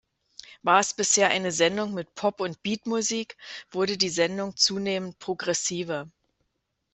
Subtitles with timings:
[0.63, 3.37] War es bisher eine Sendung mit Pop und Beatmusik,
[3.69, 6.09] wurde die Sendung zunehmend progressiver.